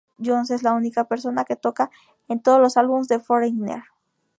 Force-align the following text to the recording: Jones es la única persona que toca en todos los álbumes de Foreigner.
Jones 0.17 0.49
es 0.49 0.63
la 0.63 0.73
única 0.73 1.03
persona 1.07 1.45
que 1.45 1.55
toca 1.55 1.91
en 2.27 2.41
todos 2.41 2.59
los 2.59 2.75
álbumes 2.75 3.07
de 3.07 3.19
Foreigner. 3.19 3.83